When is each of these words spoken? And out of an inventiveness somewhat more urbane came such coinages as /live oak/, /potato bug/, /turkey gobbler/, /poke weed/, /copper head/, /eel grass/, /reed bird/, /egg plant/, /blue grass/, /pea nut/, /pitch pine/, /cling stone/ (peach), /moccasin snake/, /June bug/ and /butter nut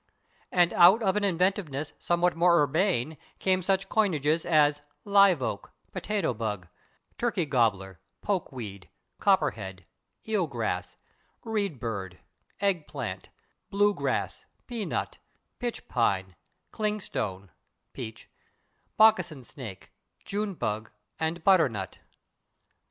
And 0.51 0.73
out 0.73 1.03
of 1.03 1.15
an 1.15 1.23
inventiveness 1.23 1.93
somewhat 1.99 2.35
more 2.35 2.63
urbane 2.63 3.19
came 3.37 3.61
such 3.61 3.87
coinages 3.87 4.45
as 4.45 4.81
/live 5.05 5.41
oak/, 5.41 5.73
/potato 5.93 6.35
bug/, 6.35 6.67
/turkey 7.19 7.47
gobbler/, 7.47 7.99
/poke 8.25 8.51
weed/, 8.51 8.89
/copper 9.21 9.53
head/, 9.53 9.85
/eel 10.27 10.49
grass/, 10.49 10.97
/reed 11.45 11.79
bird/, 11.79 12.17
/egg 12.59 12.87
plant/, 12.87 13.29
/blue 13.71 13.95
grass/, 13.95 14.47
/pea 14.67 14.87
nut/, 14.87 15.19
/pitch 15.59 15.87
pine/, 15.87 16.35
/cling 16.73 16.99
stone/ 16.99 17.51
(peach), 17.93 18.27
/moccasin 18.99 19.45
snake/, 19.45 19.91
/June 20.25 20.57
bug/ 20.57 20.89
and 21.19 21.43
/butter 21.43 21.69
nut 21.69 21.99